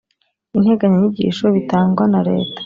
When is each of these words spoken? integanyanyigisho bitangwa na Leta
integanyanyigisho 0.57 1.45
bitangwa 1.55 2.03
na 2.13 2.19
Leta 2.27 2.59